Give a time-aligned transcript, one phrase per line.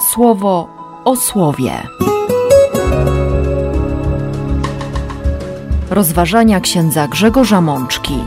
[0.00, 0.68] słowo
[1.04, 1.72] o słowie.
[5.90, 8.18] Rozważania księdza Grzegorza Mączki.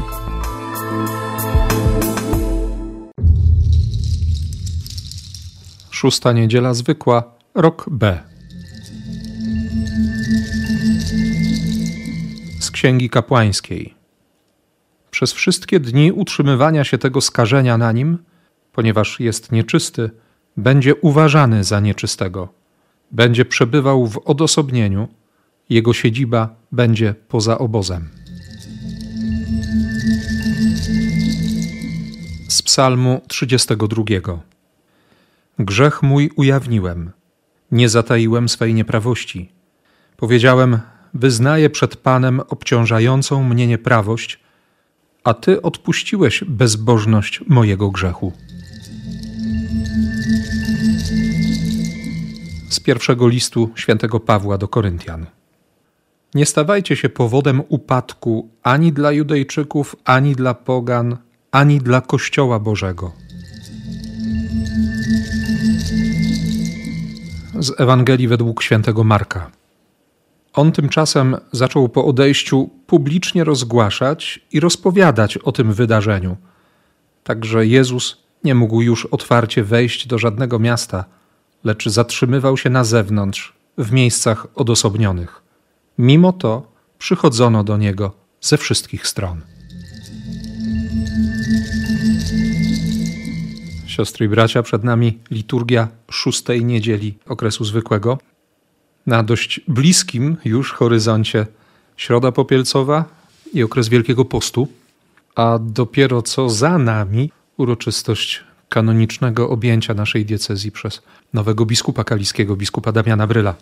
[5.89, 7.24] Szósta niedziela zwykła,
[7.56, 8.19] rok B.
[12.60, 13.94] Z księgi kapłańskiej.
[15.12, 18.17] Przez wszystkie dni utrzymywania się tego skażenia na nim,
[18.72, 20.12] ponieważ jest nieczysty,
[20.58, 22.49] będzie uważany za nieczystego.
[23.12, 25.08] Będzie przebywał w odosobnieniu,
[25.70, 28.09] jego siedziba będzie poza obozem.
[32.48, 34.03] Z Psalmu 32.
[35.59, 37.11] Grzech mój ujawniłem,
[37.72, 39.52] nie zataiłem swej nieprawości.
[40.17, 40.80] Powiedziałem:
[41.13, 44.39] Wyznaję przed Panem obciążającą mnie nieprawość,
[45.23, 48.33] a Ty odpuściłeś bezbożność mojego grzechu.
[52.83, 55.25] Pierwszego listu świętego Pawła do Koryntian.
[56.35, 61.17] Nie stawajcie się powodem upadku ani dla Judejczyków, ani dla Pogan,
[61.52, 63.11] ani dla Kościoła Bożego.
[67.59, 69.52] Z Ewangelii według świętego Marka.
[70.53, 76.37] On tymczasem zaczął po odejściu publicznie rozgłaszać i rozpowiadać o tym wydarzeniu.
[77.23, 81.05] Także Jezus nie mógł już otwarcie wejść do żadnego miasta–
[81.64, 85.42] lecz zatrzymywał się na zewnątrz, w miejscach odosobnionych.
[85.98, 89.42] Mimo to przychodzono do niego ze wszystkich stron.
[93.88, 98.17] Siostry i bracia, przed nami liturgia szóstej niedzieli okresu zwykłego.
[99.06, 101.48] Na dość bliskim już horyzoncie
[101.98, 103.06] Środa Popielcowa
[103.54, 104.67] i okres Wielkiego Postu,
[105.36, 111.02] a dopiero co za nami uroczystość kanonicznego objęcia naszej diecezji przez
[111.33, 113.55] nowego biskupa kaliskiego, biskupa Damiana Bryla.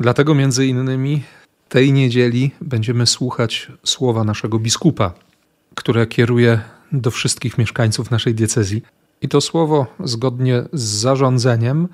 [0.00, 1.22] Dlatego między innymi
[1.68, 5.12] tej niedzieli będziemy słuchać słowa naszego biskupa,
[5.74, 6.60] które kieruje
[6.92, 8.82] do wszystkich mieszkańców naszej diecezji.
[9.22, 11.88] I to słowo zgodnie z zarządzeniem,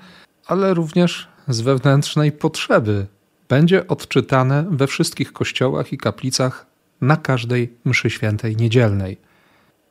[0.45, 3.05] ale również z wewnętrznej potrzeby
[3.49, 6.65] będzie odczytane we wszystkich kościołach i kaplicach
[7.01, 9.26] na każdej mszy świętej niedzielnej.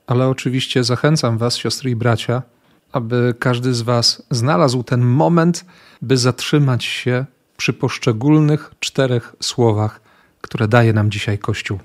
[0.06, 2.42] Ale oczywiście zachęcam Was, siostry i bracia,
[2.92, 5.64] aby każdy z Was znalazł ten moment,
[6.02, 7.24] by zatrzymać się
[7.56, 10.00] przy poszczególnych czterech słowach,
[10.40, 11.78] które daje nam dzisiaj Kościół.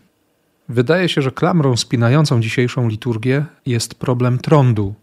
[0.69, 4.93] Wydaje się, że klamrą spinającą dzisiejszą liturgię jest problem trądu,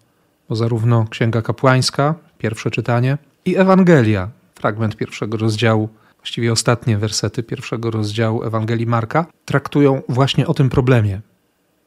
[0.49, 7.91] bo zarówno Księga Kapłańska, pierwsze czytanie, i Ewangelia, fragment pierwszego rozdziału, właściwie ostatnie wersety pierwszego
[7.91, 11.21] rozdziału Ewangelii Marka, traktują właśnie o tym problemie.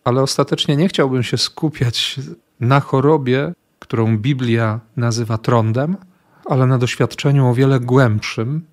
[0.04, 2.20] Ale ostatecznie nie chciałbym się skupiać
[2.60, 5.98] na chorobie, którą Biblia nazywa trądem,
[6.46, 8.66] ale na doświadczeniu o wiele głębszym,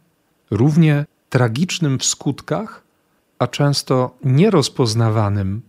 [0.50, 2.82] równie tragicznym w skutkach,
[3.38, 5.62] a często nierozpoznawanym,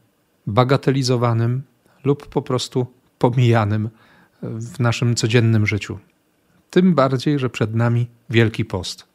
[0.47, 1.61] bagatelizowanym
[2.03, 2.87] lub po prostu
[3.19, 3.89] pomijanym
[4.41, 5.99] w naszym codziennym życiu.
[6.69, 9.07] Tym bardziej, że przed nami Wielki Post.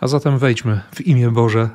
[0.00, 1.70] A zatem wejdźmy w imię Boże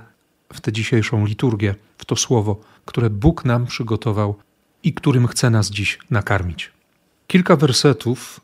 [0.53, 4.35] w tę dzisiejszą liturgię, w to słowo, które Bóg nam przygotował
[4.83, 6.71] i którym chce nas dziś nakarmić.
[7.27, 8.41] Kilka wersetów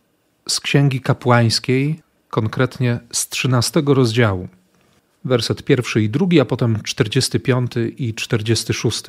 [0.50, 4.48] z Księgi Kapłańskiej, konkretnie z 13 rozdziału.
[5.26, 9.04] Werset pierwszy i drugi, a potem 45 i 46.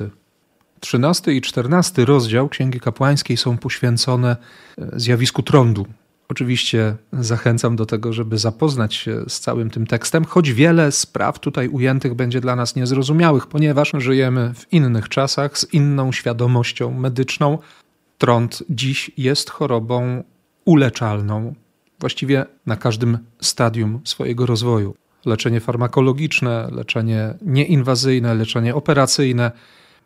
[0.79, 4.37] 13 i 14 rozdział Księgi Kapłańskiej są poświęcone
[4.77, 5.85] e, zjawisku trądu.
[6.33, 11.67] Oczywiście zachęcam do tego, żeby zapoznać się z całym tym tekstem, choć wiele spraw tutaj
[11.67, 17.57] ujętych będzie dla nas niezrozumiałych, ponieważ żyjemy w innych czasach, z inną świadomością medyczną,
[18.17, 20.23] trąd dziś jest chorobą
[20.65, 21.53] uleczalną,
[21.99, 24.95] właściwie na każdym stadium swojego rozwoju.
[25.25, 29.51] Leczenie farmakologiczne, leczenie nieinwazyjne, leczenie operacyjne,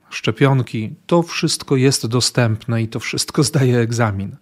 [0.09, 4.35] szczepionki to wszystko jest dostępne i to wszystko zdaje egzamin.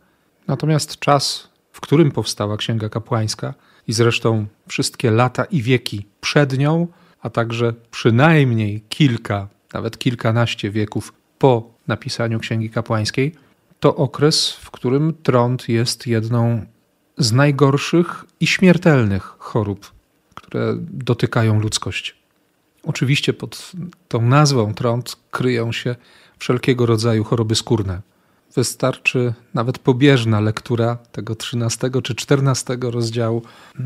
[0.47, 3.53] Natomiast czas, w którym powstała Księga Kapłańska
[3.87, 6.87] i zresztą wszystkie lata i wieki przed nią,
[7.21, 13.35] a także przynajmniej kilka, nawet kilkanaście wieków po napisaniu Księgi Kapłańskiej,
[13.79, 16.65] to okres, w którym trąd jest jedną
[17.17, 19.91] z najgorszych i śmiertelnych chorób,
[20.35, 22.15] które dotykają ludzkość.
[22.83, 23.71] Oczywiście pod
[24.07, 25.95] tą nazwą trąd kryją się
[26.39, 28.01] wszelkiego rodzaju choroby skórne.
[28.55, 33.41] Wystarczy nawet pobieżna lektura tego 13 czy 14 rozdziału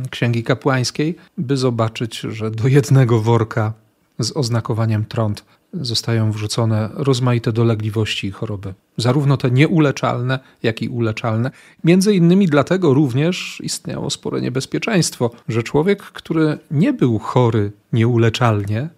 [0.09, 3.73] Księgi Kapłańskiej, by zobaczyć, że do jednego worka
[4.19, 8.73] z oznakowaniem trąd zostają wrzucone rozmaite dolegliwości i choroby.
[8.97, 11.51] Zarówno te nieuleczalne, jak i uleczalne.
[11.83, 18.89] Między innymi dlatego również istniało spore niebezpieczeństwo, że człowiek, który nie był chory nieuleczalnie,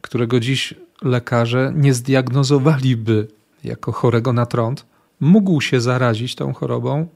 [0.00, 3.28] którego dziś lekarze nie zdiagnozowaliby
[3.64, 4.87] jako chorego na trąd,
[5.20, 7.06] mógł się zarazić tą chorobą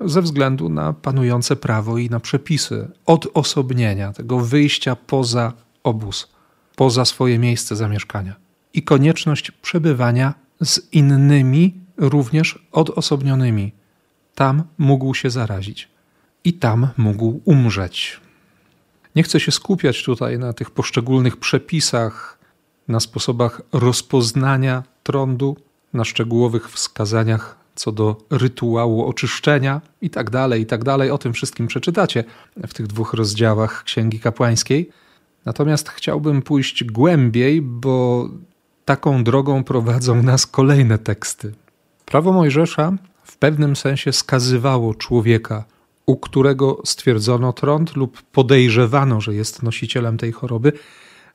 [0.00, 5.52] ze względu na panujące prawo i na przepisy odosobnienia, tego wyjścia poza
[5.82, 6.28] obóz,
[6.76, 8.34] poza swoje miejsce zamieszkania
[8.74, 13.72] i konieczność przebywania z innymi, również odosobnionymi.
[14.34, 15.88] Tam mógł się zarazić
[16.44, 18.20] i tam mógł umrzeć.
[19.14, 22.38] Nie chcę się skupiać tutaj na tych poszczególnych przepisach,
[22.88, 25.56] na sposobach rozpoznania trądu,
[25.92, 31.10] na szczegółowych wskazaniach co do rytuału oczyszczenia i tak dalej, i tak dalej.
[31.10, 32.24] O tym wszystkim przeczytacie
[32.66, 34.90] w tych dwóch rozdziałach Księgi Kapłańskiej.
[35.44, 38.28] Natomiast chciałbym pójść głębiej, bo
[38.84, 41.52] taką drogą prowadzą nas kolejne teksty.
[42.04, 42.92] Prawo Mojżesza
[43.24, 45.64] w pewnym sensie skazywało człowieka,
[46.06, 50.72] u którego stwierdzono trąd lub podejrzewano, że jest nosicielem tej choroby,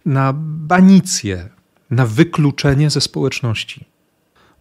[0.06, 1.50] na banicję,
[1.90, 3.91] na wykluczenie ze społeczności.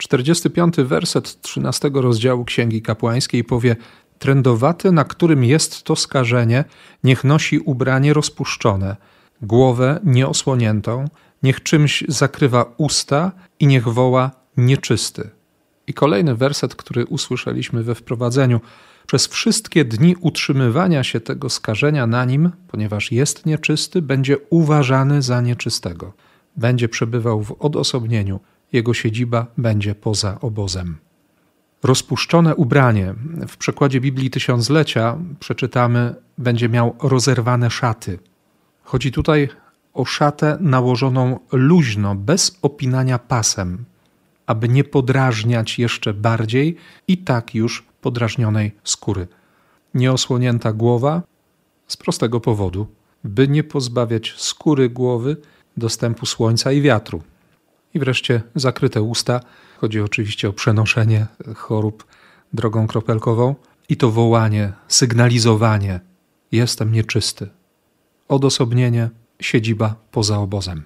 [0.00, 3.76] 45 werset 13 rozdziału Księgi Kapłańskiej powie:
[4.18, 6.64] Trędowaty, na którym jest to skażenie,
[7.04, 8.96] niech nosi ubranie rozpuszczone,
[9.42, 11.04] głowę nieosłoniętą,
[11.42, 15.30] niech czymś zakrywa usta i niech woła nieczysty.
[15.86, 18.60] I kolejny werset, który usłyszeliśmy we wprowadzeniu.
[19.06, 25.40] Przez wszystkie dni utrzymywania się tego skażenia na nim, ponieważ jest nieczysty, będzie uważany za
[25.40, 26.12] nieczystego.
[26.56, 28.40] Będzie przebywał w odosobnieniu,
[28.72, 30.98] jego siedziba będzie poza obozem.
[31.82, 33.14] Rozpuszczone ubranie
[33.48, 38.18] w przekładzie Biblii Tysiąclecia przeczytamy będzie miał rozerwane szaty.
[38.82, 39.48] Chodzi tutaj
[39.94, 43.84] o szatę nałożoną luźno, bez opinania pasem,
[44.46, 46.76] aby nie podrażniać jeszcze bardziej
[47.08, 49.28] i tak już podrażnionej skóry.
[49.94, 51.22] Nieosłonięta głowa
[51.86, 52.86] z prostego powodu,
[53.24, 55.36] by nie pozbawiać skóry głowy
[55.76, 57.22] dostępu słońca i wiatru.
[57.94, 59.40] I wreszcie zakryte usta.
[59.78, 61.26] Chodzi oczywiście o przenoszenie
[61.56, 62.06] chorób
[62.52, 63.54] drogą kropelkową
[63.88, 66.00] i to wołanie, sygnalizowanie:
[66.52, 67.48] Jestem nieczysty.
[68.28, 69.10] Odosobnienie,
[69.40, 70.82] siedziba poza obozem.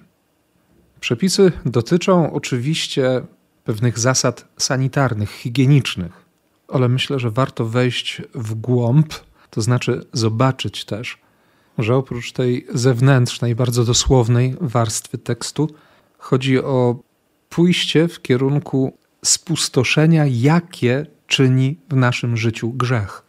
[0.99, 3.21] Przepisy dotyczą oczywiście
[3.63, 6.25] pewnych zasad sanitarnych, higienicznych,
[6.67, 9.13] ale myślę, że warto wejść w głąb,
[9.49, 11.17] to znaczy zobaczyć też,
[11.77, 15.69] że oprócz tej zewnętrznej, bardzo dosłownej warstwy tekstu,
[16.25, 16.95] Chodzi o
[17.49, 23.23] pójście w kierunku spustoszenia, jakie czyni w naszym życiu grzech.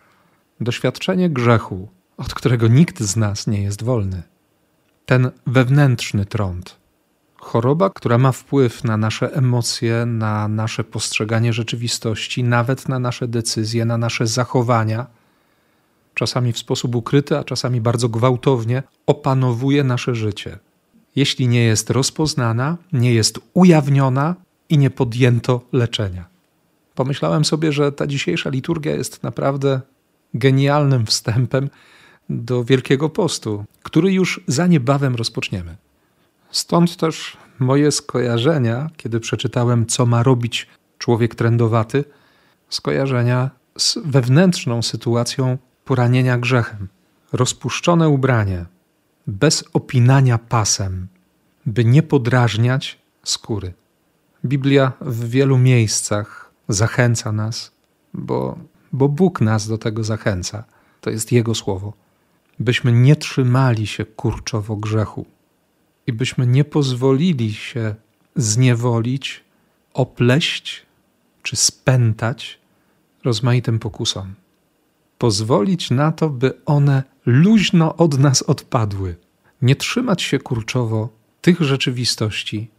[0.60, 4.22] Doświadczenie grzechu, od którego nikt z nas nie jest wolny.
[5.06, 6.76] Ten wewnętrzny trąd.
[7.37, 13.84] Choroba, która ma wpływ na nasze emocje, na nasze postrzeganie rzeczywistości, nawet na nasze decyzje,
[13.84, 15.06] na nasze zachowania,
[16.14, 20.58] czasami w sposób ukryty, a czasami bardzo gwałtownie, opanowuje nasze życie
[21.17, 24.35] jeśli nie jest rozpoznana, nie jest ujawniona
[24.69, 26.29] i nie podjęto leczenia.
[26.95, 29.81] Pomyślałem sobie, że ta dzisiejsza liturgia jest naprawdę
[30.35, 31.71] genialnym wstępem
[32.31, 35.77] do Wielkiego Postu, który już za niebawem rozpoczniemy.
[36.51, 40.67] Stąd też moje skojarzenia, kiedy przeczytałem, co ma robić
[40.99, 42.05] człowiek trędowaty,
[42.69, 46.89] skojarzenia z wewnętrzną sytuacją poranienia grzechem.
[47.32, 48.67] Rozpuszczone ubranie,
[49.27, 51.09] bez opinania pasem,
[51.67, 53.73] by nie podrażniać skóry.
[54.45, 57.73] Biblia w wielu miejscach zachęca nas,
[58.15, 58.59] bo,
[58.93, 60.65] bo Bóg nas do tego zachęca.
[61.01, 61.93] To jest Jego słowo.
[62.59, 65.27] Byśmy nie trzymali się kurczowo grzechu
[66.06, 67.95] i byśmy nie pozwolili się
[68.37, 69.45] zniewolić,
[69.95, 70.87] opleść
[71.43, 72.59] czy spętać
[73.25, 74.35] rozmaitym pokusom
[75.19, 79.17] pozwolić na to, by one luźno od nas odpadły.
[79.63, 81.09] Nie trzymać się kurczowo
[81.41, 82.71] tych rzeczywistości,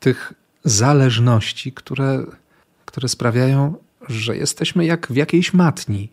[0.00, 0.32] tych
[0.64, 2.26] zależności, które,
[2.84, 3.74] które sprawiają,
[4.08, 6.08] że jesteśmy jak w jakiejś matni,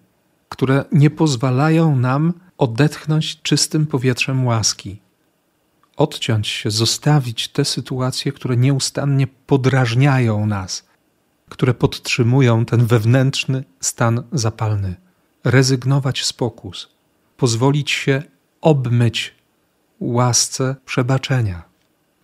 [0.50, 5.02] które nie pozwalają nam odetchnąć czystym powietrzem łaski.
[5.98, 10.86] Odciąć się, zostawić te sytuacje, które nieustannie podrażniają nas,
[11.50, 14.96] które podtrzymują ten wewnętrzny stan zapalny
[15.44, 16.90] rezygnować z pokus,
[17.42, 18.24] pozwolić się
[18.62, 19.36] obmyć
[20.00, 21.64] łasce przebaczenia,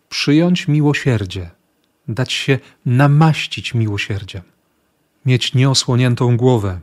[0.10, 1.50] przyjąć miłosierdzie,
[2.08, 4.42] dać się namaścić miłosierdziem,
[5.26, 6.80] mieć nieosłoniętą głowę.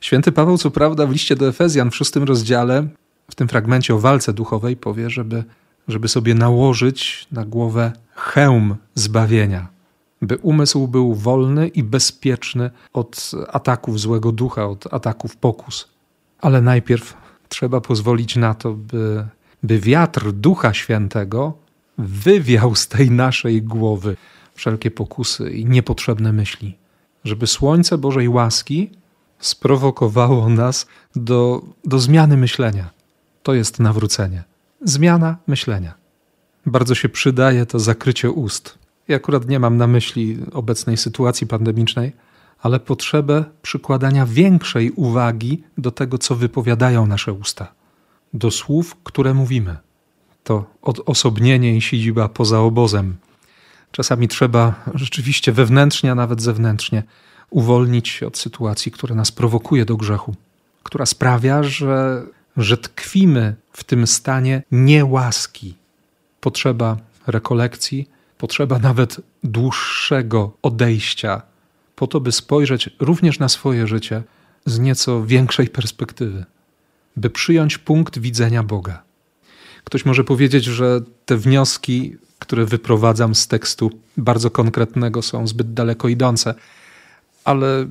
[0.00, 2.88] Święty Paweł, co prawda, w liście do Efezjan w szóstym rozdziale,
[3.30, 5.44] w tym fragmencie o walce duchowej, powie, żeby
[5.88, 9.68] żeby sobie nałożyć na głowę hełm zbawienia,
[10.22, 15.88] by umysł był wolny i bezpieczny od ataków złego ducha, od ataków pokus.
[16.40, 19.26] Ale najpierw trzeba pozwolić na to, by,
[19.62, 21.52] by wiatr Ducha Świętego
[21.98, 24.16] wywiał z tej naszej głowy
[24.54, 26.76] wszelkie pokusy i niepotrzebne myśli,
[27.24, 28.90] żeby słońce Bożej łaski
[29.38, 30.86] sprowokowało nas
[31.16, 32.90] do, do zmiany myślenia.
[33.42, 34.44] To jest nawrócenie.
[34.84, 35.94] Zmiana myślenia.
[36.66, 38.78] Bardzo się przydaje to zakrycie ust.
[39.08, 42.12] Ja akurat nie mam na myśli obecnej sytuacji pandemicznej,
[42.62, 47.72] ale potrzebę przykładania większej uwagi do tego, co wypowiadają nasze usta,
[48.34, 49.76] do słów, które mówimy.
[50.44, 53.16] To odosobnienie i siedziba poza obozem.
[53.92, 57.02] Czasami trzeba rzeczywiście wewnętrznie, a nawet zewnętrznie
[57.50, 60.34] uwolnić się od sytuacji, która nas prowokuje do grzechu,
[60.82, 62.22] która sprawia, że,
[62.56, 65.74] że tkwimy w tym stanie niełaski.
[66.40, 66.96] Potrzeba
[67.26, 71.42] rekolekcji, potrzeba nawet dłuższego odejścia,
[71.98, 74.22] po to, by spojrzeć również na swoje życie
[74.66, 76.44] z nieco większej perspektywy,
[77.16, 79.02] by przyjąć punkt widzenia Boga.
[79.84, 86.08] Ktoś może powiedzieć, że te wnioski, które wyprowadzam z tekstu bardzo konkretnego, są zbyt daleko
[86.08, 86.54] idące
[87.48, 87.86] ale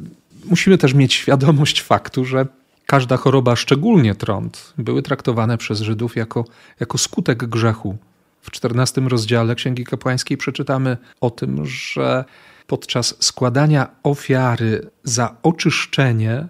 [0.45, 2.45] musimy też mieć świadomość faktu, że
[2.85, 6.45] każda choroba, szczególnie trąd, były traktowane przez Żydów jako,
[6.79, 7.97] jako skutek grzechu.
[8.41, 12.25] W czternastym rozdziale Księgi Kapłańskiej przeczytamy o tym, że
[12.67, 16.47] podczas składania ofiary za oczyszczenie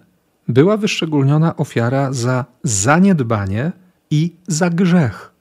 [0.47, 3.71] była wyszczególniona ofiara za zaniedbanie
[4.12, 5.31] i za grzech.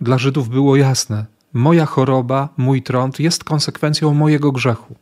[0.00, 4.94] Dla Żydów było jasne: moja choroba, mój trąd jest konsekwencją mojego grzechu.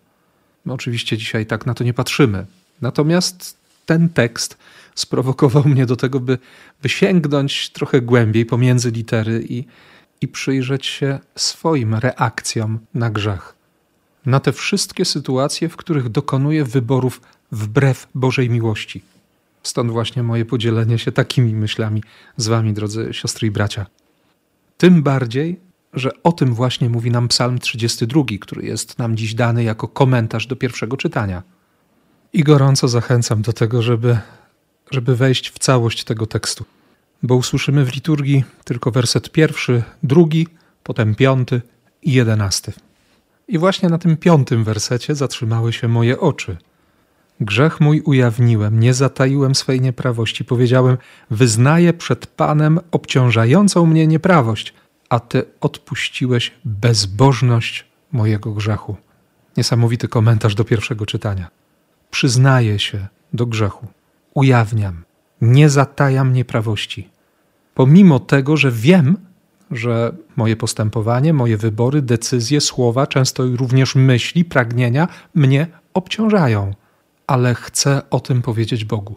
[0.65, 2.47] My oczywiście dzisiaj tak na to nie patrzymy.
[2.81, 3.57] Natomiast
[3.87, 4.59] ten tekst
[4.95, 6.39] sprowokował mnie do tego, by,
[6.83, 9.65] by sięgnąć trochę głębiej pomiędzy litery i,
[10.21, 13.56] i przyjrzeć się swoim reakcjom na grzech.
[14.27, 17.21] Na te wszystkie sytuacje, w których dokonuję wyborów
[17.53, 19.03] wbrew Bożej miłości.
[19.63, 22.03] Stąd właśnie moje podzielenie się takimi myślami
[22.37, 23.87] z Wami, drodzy siostry i bracia.
[24.79, 25.61] Tym bardziej,
[25.93, 30.47] że o tym właśnie mówi nam Psalm 32, który jest nam dziś dany jako komentarz
[30.47, 31.43] do pierwszego czytania.
[32.33, 34.19] I gorąco zachęcam do tego, żeby,
[34.91, 36.65] żeby wejść w całość tego tekstu,
[37.23, 40.49] bo usłyszymy w liturgii tylko werset pierwszy, drugi,
[40.83, 41.63] potem piąty
[42.03, 42.73] i jedenasty.
[43.49, 46.57] I właśnie na tym piątym wersecie zatrzymały się moje oczy.
[47.41, 50.45] Grzech mój ujawniłem, nie zataiłem swej nieprawości.
[50.45, 50.97] Powiedziałem:
[51.31, 54.75] Wyznaję przed Panem obciążającą mnie nieprawość
[55.09, 58.97] a Ty odpuściłeś bezbożność mojego grzechu.
[59.57, 61.51] Niesamowity komentarz do pierwszego czytania.
[62.11, 63.87] Przyznaję się do grzechu,
[64.35, 65.05] ujawniam,
[65.41, 67.09] nie zatajam nieprawości.
[67.75, 69.17] Pomimo tego, że wiem,
[69.71, 76.75] że moje postępowanie, moje wybory, decyzje, słowa, często również myśli, pragnienia mnie obciążają,
[77.27, 79.17] ale chcę o tym powiedzieć Bogu.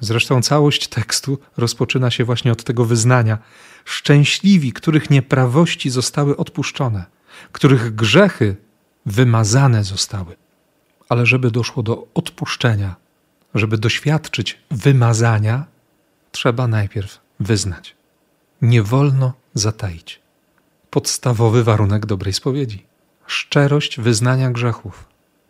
[0.00, 3.38] Zresztą całość tekstu rozpoczyna się właśnie od tego wyznania.
[3.84, 7.04] Szczęśliwi, których nieprawości zostały odpuszczone,
[7.52, 8.56] których grzechy
[9.06, 10.36] wymazane zostały.
[11.08, 12.96] Ale żeby doszło do odpuszczenia,
[13.54, 15.64] żeby doświadczyć wymazania,
[16.32, 17.96] trzeba najpierw wyznać.
[18.62, 20.20] Nie wolno zataić.
[20.90, 22.86] Podstawowy warunek dobrej spowiedzi.
[23.26, 25.04] Szczerość wyznania grzechów.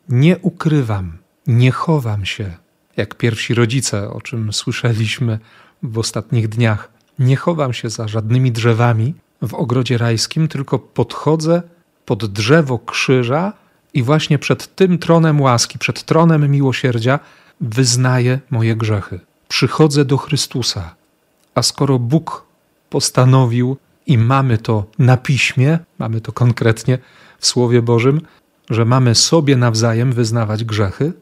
[0.08, 2.52] Nie ukrywam, nie chowam się
[2.96, 5.38] jak pierwsi rodzice, o czym słyszeliśmy
[5.82, 6.90] w ostatnich dniach.
[7.18, 11.62] Nie chowam się za żadnymi drzewami w ogrodzie rajskim, tylko podchodzę
[12.06, 13.52] pod drzewo krzyża
[13.94, 17.18] i właśnie przed tym tronem łaski, przed tronem miłosierdzia
[17.60, 19.20] wyznaję moje grzechy.
[19.48, 20.94] Przychodzę do Chrystusa.
[21.54, 22.51] A skoro Bóg
[22.92, 26.98] postanowił i mamy to na piśmie, mamy to konkretnie
[27.38, 28.20] w Słowie Bożym,
[28.70, 31.12] że mamy sobie nawzajem wyznawać grzechy,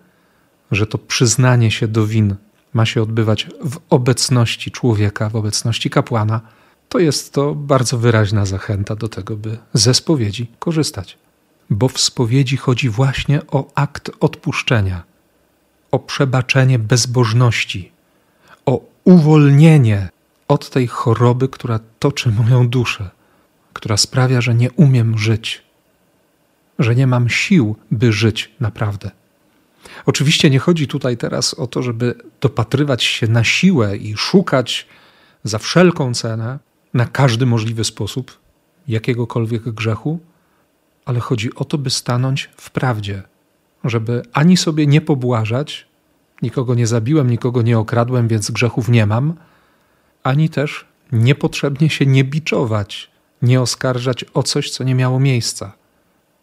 [0.70, 2.34] że to przyznanie się do win
[2.74, 6.40] ma się odbywać w obecności człowieka, w obecności kapłana,
[6.88, 11.18] to jest to bardzo wyraźna zachęta do tego, by ze spowiedzi korzystać.
[11.70, 15.02] Bo w spowiedzi chodzi właśnie o akt odpuszczenia,
[15.90, 17.92] o przebaczenie bezbożności,
[18.66, 20.08] o uwolnienie
[20.50, 23.10] od tej choroby, która toczy moją duszę,
[23.72, 25.62] która sprawia, że nie umiem żyć,
[26.78, 29.10] że nie mam sił, by żyć naprawdę.
[30.06, 34.86] Oczywiście nie chodzi tutaj teraz o to, żeby dopatrywać się na siłę i szukać
[35.44, 36.58] za wszelką cenę,
[36.94, 38.38] na każdy możliwy sposób,
[38.88, 40.18] jakiegokolwiek grzechu,
[41.04, 43.22] ale chodzi o to, by stanąć w prawdzie,
[43.84, 45.86] żeby ani sobie nie pobłażać,
[46.42, 49.34] nikogo nie zabiłem, nikogo nie okradłem, więc grzechów nie mam,
[50.22, 53.10] ani też niepotrzebnie się nie biczować
[53.42, 55.72] nie oskarżać o coś, co nie miało miejsca,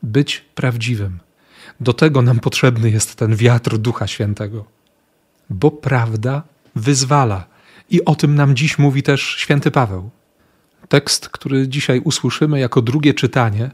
[0.03, 1.19] być prawdziwym.
[1.79, 4.65] Do tego nam potrzebny jest ten wiatr Ducha Świętego,
[5.49, 6.43] bo prawda
[6.75, 7.45] wyzwala.
[7.89, 10.09] I o tym nam dziś mówi też święty Paweł.
[10.89, 13.71] Tekst, który dzisiaj usłyszymy jako drugie czytanie,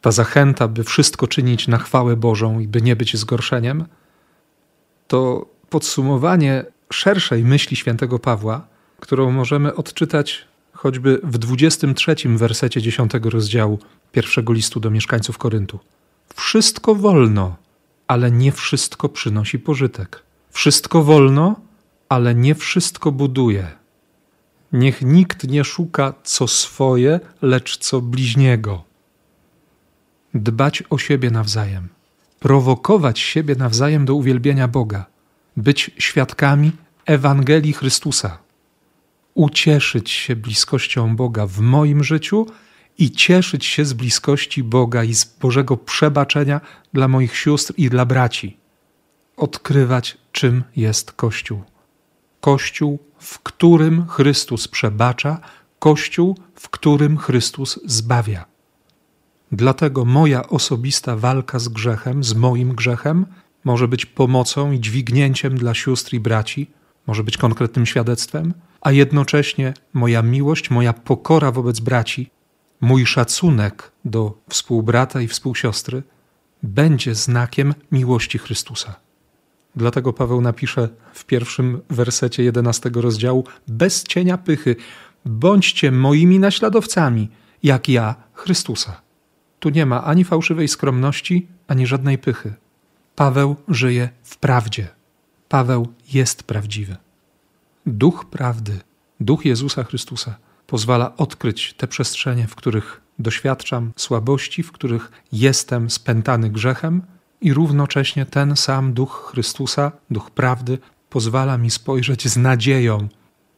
[0.00, 3.84] ta zachęta, by wszystko czynić na chwałę Bożą i by nie być zgorszeniem,
[5.08, 8.66] to podsumowanie szerszej myśli świętego Pawła,
[9.00, 13.78] którą możemy odczytać choćby w 23 wersecie 10 rozdziału
[14.12, 15.78] pierwszego listu do mieszkańców Koryntu.
[16.34, 17.56] Wszystko wolno,
[18.06, 20.22] ale nie wszystko przynosi pożytek.
[20.50, 21.60] Wszystko wolno,
[22.08, 23.66] ale nie wszystko buduje.
[24.72, 28.84] Niech nikt nie szuka co swoje, lecz co bliźniego.
[30.34, 31.88] Dbać o siebie nawzajem,
[32.38, 35.06] prowokować siebie nawzajem do uwielbienia Boga,
[35.56, 36.72] być świadkami
[37.06, 38.38] Ewangelii Chrystusa,
[39.38, 42.46] ucieszyć się bliskością Boga w moim życiu
[42.98, 46.60] i cieszyć się z bliskości Boga i z Bożego przebaczenia
[46.92, 48.56] dla moich sióstr i dla braci.
[49.36, 51.62] Odkrywać, czym jest Kościół.
[52.40, 55.40] Kościół, w którym Chrystus przebacza,
[55.78, 58.44] Kościół, w którym Chrystus zbawia.
[59.52, 63.26] Dlatego moja osobista walka z grzechem, z moim grzechem,
[63.64, 66.70] może być pomocą i dźwignięciem dla sióstr i braci,
[67.06, 72.30] może być konkretnym świadectwem, a jednocześnie moja miłość, moja pokora wobec braci,
[72.80, 76.02] mój szacunek do współbrata i współsiostry
[76.62, 78.94] będzie znakiem miłości Chrystusa.
[79.76, 84.76] Dlatego Paweł napisze w pierwszym wersecie jedenastego rozdziału: Bez cienia pychy,
[85.24, 87.28] bądźcie moimi naśladowcami,
[87.62, 89.00] jak ja Chrystusa.
[89.60, 92.54] Tu nie ma ani fałszywej skromności, ani żadnej pychy.
[93.16, 94.88] Paweł żyje w prawdzie.
[95.48, 96.96] Paweł jest prawdziwy.
[97.88, 98.80] Duch prawdy,
[99.20, 106.50] duch Jezusa Chrystusa pozwala odkryć te przestrzenie, w których doświadczam słabości, w których jestem spętany
[106.50, 107.02] grzechem,
[107.40, 110.78] i równocześnie ten sam duch Chrystusa, duch prawdy,
[111.10, 113.08] pozwala mi spojrzeć z nadzieją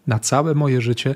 [0.07, 1.15] na całe moje życie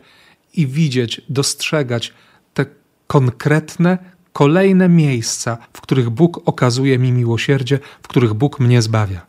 [0.54, 2.12] i widzieć, dostrzegać
[2.54, 2.66] te
[3.06, 3.98] konkretne,
[4.32, 9.26] kolejne miejsca, w których Bóg okazuje mi miłosierdzie, w których Bóg mnie zbawia.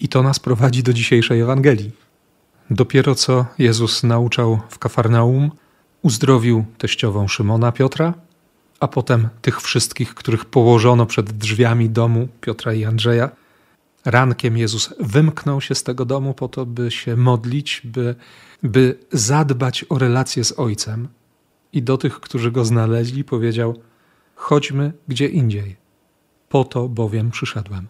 [0.00, 2.02] I to nas prowadzi do dzisiejszej Ewangelii.
[2.72, 5.50] Dopiero co Jezus nauczał w Kafarnaum,
[6.02, 8.14] uzdrowił teściową Szymona Piotra,
[8.80, 13.30] a potem tych wszystkich, których położono przed drzwiami domu Piotra i Andrzeja.
[14.04, 18.14] Rankiem Jezus wymknął się z tego domu po to, by się modlić, by,
[18.62, 21.08] by zadbać o relacje z Ojcem.
[21.72, 23.82] I do tych, którzy go znaleźli, powiedział:
[24.34, 25.76] Chodźmy gdzie indziej.
[26.48, 27.88] Po to bowiem przyszedłem.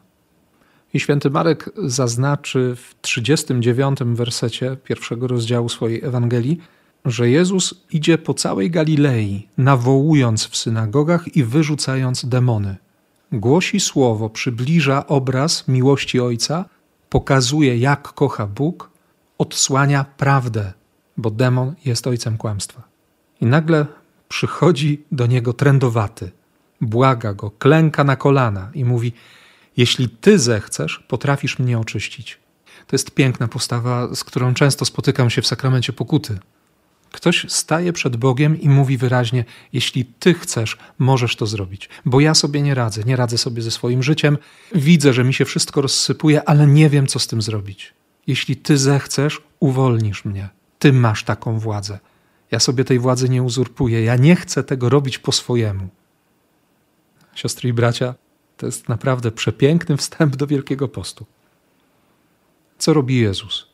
[0.94, 6.58] I święty Marek zaznaczy w 39 wersecie pierwszego rozdziału swojej Ewangelii,
[7.04, 12.76] że Jezus idzie po całej Galilei, nawołując w synagogach i wyrzucając demony.
[13.32, 16.64] Głosi słowo, przybliża obraz miłości Ojca,
[17.10, 18.90] pokazuje, jak kocha Bóg,
[19.38, 20.72] odsłania prawdę,
[21.16, 22.82] bo demon jest ojcem kłamstwa.
[23.40, 23.86] I nagle
[24.28, 26.30] przychodzi do niego trędowaty,
[26.80, 29.12] błaga go, klęka na kolana i mówi:
[29.76, 32.38] Jeśli ty zechcesz, potrafisz mnie oczyścić.
[32.86, 36.38] To jest piękna postawa, z którą często spotykam się w sakramencie pokuty.
[37.12, 42.34] Ktoś staje przed Bogiem i mówi wyraźnie: Jeśli Ty chcesz, możesz to zrobić, bo ja
[42.34, 44.38] sobie nie radzę, nie radzę sobie ze swoim życiem,
[44.74, 47.94] widzę, że mi się wszystko rozsypuje, ale nie wiem, co z tym zrobić.
[48.26, 50.48] Jeśli Ty zechcesz, uwolnisz mnie.
[50.78, 51.98] Ty masz taką władzę.
[52.50, 55.88] Ja sobie tej władzy nie uzurpuję, ja nie chcę tego robić po swojemu.
[57.34, 58.14] Siostry i bracia,
[58.62, 61.26] to jest naprawdę przepiękny wstęp do Wielkiego Postu.
[62.78, 63.66] Co robi Jezus?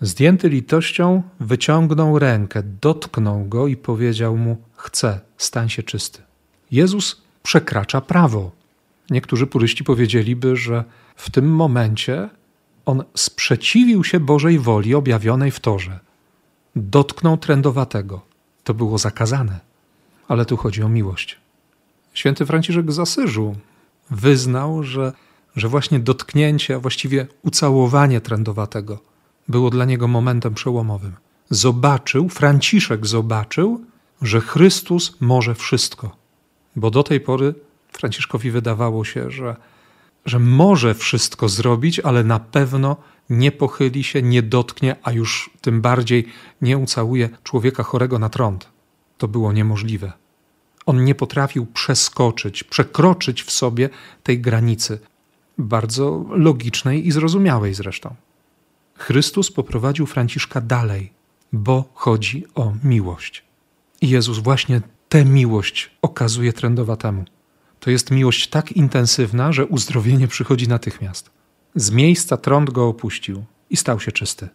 [0.00, 6.22] Zdjęty litością, wyciągnął rękę, dotknął go i powiedział mu: Chcę, stań się czysty.
[6.70, 8.50] Jezus przekracza prawo.
[9.10, 10.84] Niektórzy puryści powiedzieliby, że
[11.16, 12.28] w tym momencie
[12.86, 15.98] on sprzeciwił się Bożej woli objawionej w torze.
[16.76, 18.20] Dotknął trędowatego.
[18.64, 19.60] To było zakazane,
[20.28, 21.38] ale tu chodzi o miłość.
[22.14, 23.56] Święty Franciszek z Asyżu
[24.10, 25.12] wyznał, że,
[25.56, 28.98] że właśnie dotknięcie, a właściwie ucałowanie trędowatego
[29.48, 31.12] było dla niego momentem przełomowym.
[31.50, 33.84] Zobaczył, Franciszek zobaczył,
[34.22, 36.16] że Chrystus może wszystko.
[36.76, 37.54] Bo do tej pory
[37.92, 39.56] Franciszkowi wydawało się, że,
[40.26, 42.96] że może wszystko zrobić, ale na pewno
[43.30, 46.26] nie pochyli się, nie dotknie, a już tym bardziej
[46.62, 48.68] nie ucałuje człowieka chorego na trąd.
[49.18, 50.12] To było niemożliwe.
[50.86, 53.88] On nie potrafił przeskoczyć, przekroczyć w sobie
[54.22, 54.98] tej granicy,
[55.58, 58.14] bardzo logicznej i zrozumiałej zresztą.
[58.94, 61.12] Chrystus poprowadził Franciszka dalej,
[61.52, 63.44] bo chodzi o miłość.
[64.00, 67.24] I Jezus właśnie tę miłość okazuje trędowatemu.
[67.80, 71.30] To jest miłość tak intensywna, że uzdrowienie przychodzi natychmiast.
[71.74, 74.48] Z miejsca trąd go opuścił i stał się czysty.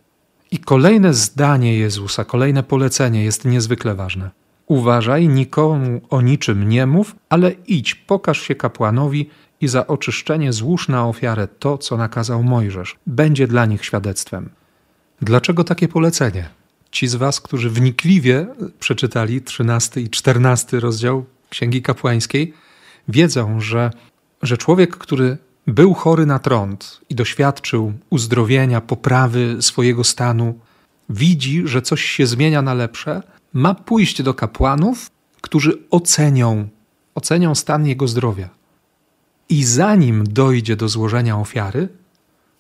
[0.51, 4.31] I kolejne zdanie Jezusa, kolejne polecenie jest niezwykle ważne.
[4.67, 9.29] Uważaj, nikomu o niczym nie mów, ale idź, pokaż się kapłanowi
[9.61, 12.95] i za oczyszczenie złóż na ofiarę to, co nakazał Mojżesz.
[13.07, 14.49] Będzie dla nich świadectwem.
[15.21, 16.49] Dlaczego takie polecenie?
[16.91, 18.47] Ci z Was, którzy wnikliwie
[18.79, 22.53] przeczytali 13 i 14 rozdział Księgi Kapłańskiej,
[23.07, 23.91] wiedzą, że,
[24.41, 30.59] że człowiek, który był chory na trąd i doświadczył uzdrowienia, poprawy swojego stanu,
[31.09, 33.21] widzi, że coś się zmienia na lepsze,
[33.55, 36.67] ma pójść do kapłanów, którzy ocenią,
[37.15, 38.49] ocenią stan jego zdrowia.
[39.49, 41.89] I zanim dojdzie do złożenia ofiary,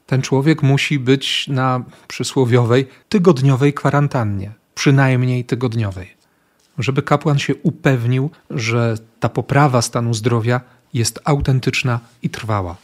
[0.05, 6.13] ten człowiek musi być na przysłowiowej tygodniowej kwarantannie, przynajmniej tygodniowej,
[6.77, 10.61] żeby kapłan się upewnił, że ta poprawa stanu zdrowia
[10.93, 12.77] jest autentyczna i trwała.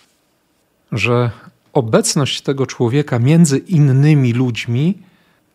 [0.91, 1.31] Że
[1.73, 4.97] obecność tego człowieka między innymi ludźmi,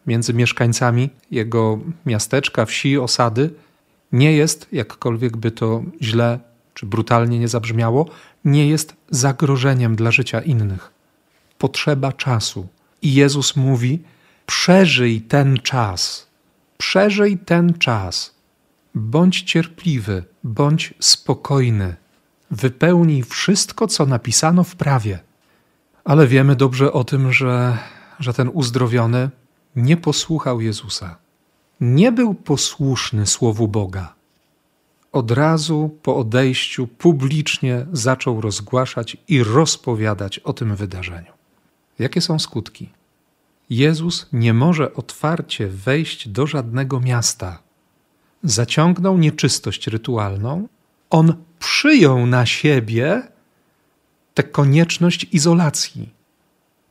[0.06, 3.50] między mieszkańcami jego miasteczka, wsi, osady,
[4.12, 6.38] nie jest, jakkolwiek by to źle
[6.74, 8.06] czy brutalnie nie zabrzmiało,
[8.44, 10.90] nie jest zagrożeniem dla życia innych.
[11.58, 12.68] Potrzeba czasu.
[13.02, 14.02] I Jezus mówi:
[14.46, 16.26] przeżyj ten czas,
[16.78, 18.34] przeżyj ten czas.
[18.94, 21.96] Bądź cierpliwy, bądź spokojny.
[22.50, 25.18] Wypełnij wszystko, co napisano w prawie.
[26.04, 27.78] Ale wiemy dobrze o tym, że,
[28.20, 29.30] że ten uzdrowiony
[29.76, 31.16] nie posłuchał Jezusa.
[31.80, 34.16] Nie był posłuszny Słowu Boga
[35.16, 41.32] od razu po odejściu publicznie zaczął rozgłaszać i rozpowiadać o tym wydarzeniu.
[41.98, 42.88] Jakie są skutki?
[43.70, 47.58] Jezus nie może otwarcie wejść do żadnego miasta.
[48.42, 50.68] Zaciągnął nieczystość rytualną,
[51.10, 53.22] on przyjął na siebie
[54.34, 56.15] tę konieczność izolacji.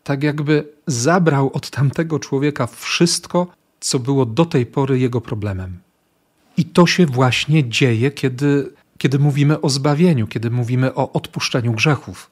[0.05, 3.47] Tak jakby zabrał od tamtego człowieka wszystko,
[3.79, 5.79] co było do tej pory jego problemem.
[6.57, 12.31] I to się właśnie dzieje, kiedy, kiedy mówimy o zbawieniu, kiedy mówimy o odpuszczeniu grzechów.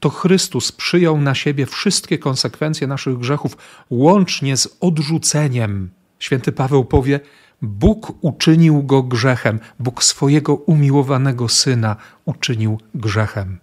[0.00, 3.56] To Chrystus przyjął na siebie wszystkie konsekwencje naszych grzechów,
[3.90, 5.90] łącznie z odrzuceniem.
[6.18, 7.20] Święty Paweł powie:
[7.62, 13.58] Bóg uczynił go grzechem, Bóg swojego umiłowanego syna uczynił grzechem.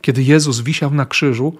[0.00, 1.56] Kiedy Jezus wisiał na krzyżu,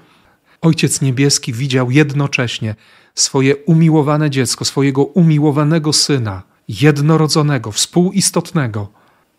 [0.60, 2.74] Ojciec Niebieski widział jednocześnie
[3.14, 8.88] swoje umiłowane dziecko, swojego umiłowanego syna jednorodzonego, współistotnego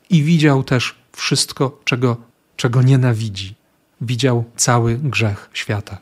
[0.10, 2.18] i widział też wszystko, czego,
[2.56, 3.56] czego nienawidzi.
[4.02, 5.98] Widział cały grzech świata,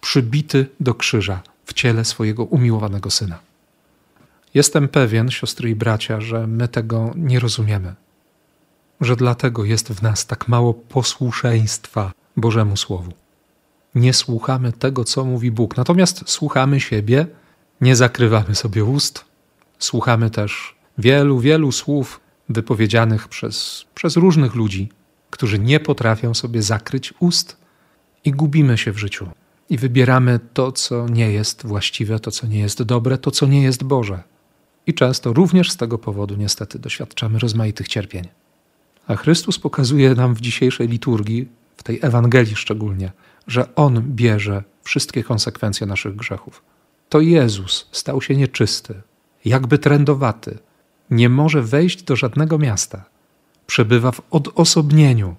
[0.00, 3.38] przybity do krzyża w ciele swojego umiłowanego syna.
[4.54, 7.94] Jestem pewien, siostry i bracia, że my tego nie rozumiemy,
[9.00, 13.19] że dlatego jest w nas tak mało posłuszeństwa Bożemu Słowu.
[13.94, 17.26] Nie słuchamy tego, co mówi Bóg, natomiast słuchamy siebie,
[17.80, 19.30] nie zakrywamy sobie ust,
[19.80, 24.88] Słuchamy też wielu, wielu słów wypowiedzianych przez, przez różnych ludzi,
[25.30, 27.56] którzy nie potrafią sobie zakryć ust
[28.24, 29.26] i gubimy się w życiu.
[29.70, 33.62] I wybieramy to, co nie jest właściwe, to, co nie jest dobre, to, co nie
[33.62, 34.22] jest Boże.
[34.86, 38.28] I często również z tego powodu niestety doświadczamy rozmaitych cierpień.
[39.06, 41.48] A Chrystus pokazuje nam w dzisiejszej liturgii,
[41.80, 43.12] w tej Ewangelii szczególnie,
[43.46, 46.62] że On bierze wszystkie konsekwencje naszych grzechów.
[47.08, 49.02] To Jezus stał się nieczysty,
[49.44, 50.58] jakby trędowaty,
[51.10, 53.04] nie może wejść do żadnego miasta.
[53.66, 55.36] Przebywa w odosobnieniu.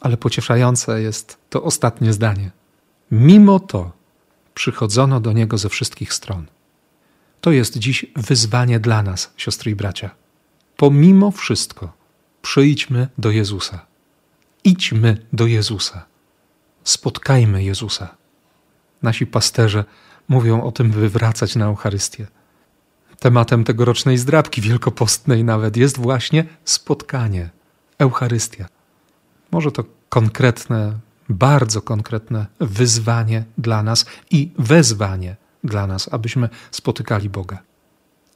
[0.00, 2.50] Ale pocieszające jest to ostatnie zdanie.
[3.10, 3.92] Mimo to
[4.54, 6.46] przychodzono do niego ze wszystkich stron.
[7.40, 10.10] To jest dziś wyzwanie dla nas, siostry i bracia.
[10.76, 11.92] Pomimo wszystko,
[12.42, 13.91] przyjdźmy do Jezusa.
[14.64, 16.04] Idźmy do Jezusa.
[16.84, 18.16] Spotkajmy Jezusa.
[19.02, 19.84] Nasi pasterze
[20.28, 22.26] mówią o tym, by wracać na Eucharystię.
[23.18, 27.50] Tematem tegorocznej zdrabki wielkopostnej nawet jest właśnie spotkanie,
[27.98, 28.68] Eucharystia.
[29.50, 30.98] Może to konkretne,
[31.28, 37.58] bardzo konkretne wyzwanie dla nas i wezwanie dla nas, abyśmy spotykali Boga.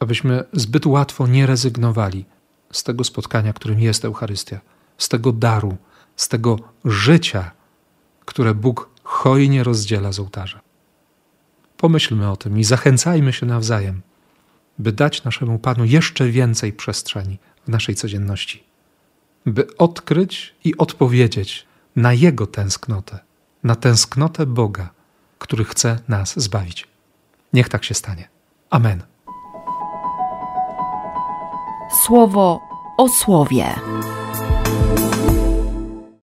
[0.01, 2.25] Abyśmy zbyt łatwo nie rezygnowali
[2.73, 4.61] z tego spotkania, którym jest Eucharystia,
[4.99, 5.77] z tego daru,
[6.17, 7.51] z tego życia,
[8.25, 10.61] które Bóg hojnie rozdziela z ołtarza.
[11.77, 14.03] Pomyślmy o tym i zachęcajmy się nawzajem
[14.79, 18.65] by dać naszemu Panu jeszcze więcej przestrzeni w naszej codzienności,
[19.47, 23.19] by odkryć i odpowiedzieć na Jego tęsknotę,
[23.65, 24.91] na tęsknotę Boga,
[25.39, 26.89] który chce nas zbawić.
[27.53, 28.29] Niech tak się stanie.
[28.71, 29.03] Amen.
[32.07, 32.61] Słowo
[32.99, 33.75] o słowie.